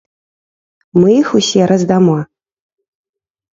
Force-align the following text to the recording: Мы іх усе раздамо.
Мы 0.99 1.09
іх 1.21 1.29
усе 1.41 1.63
раздамо. 1.73 2.19